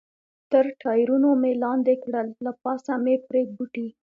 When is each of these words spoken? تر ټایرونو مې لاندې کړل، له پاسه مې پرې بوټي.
تر 0.51 0.65
ټایرونو 0.81 1.29
مې 1.41 1.51
لاندې 1.63 1.93
کړل، 2.03 2.27
له 2.45 2.51
پاسه 2.63 2.93
مې 3.03 3.15
پرې 3.27 3.41
بوټي. 3.55 3.87